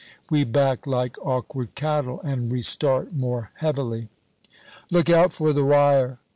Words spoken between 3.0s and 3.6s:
more